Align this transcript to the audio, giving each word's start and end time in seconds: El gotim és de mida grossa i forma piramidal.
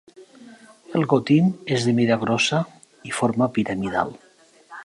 El 0.99 1.05
gotim 1.11 1.51
és 1.77 1.85
de 1.89 1.95
mida 2.01 2.19
grossa 2.25 2.65
i 3.11 3.17
forma 3.19 3.53
piramidal. 3.59 4.17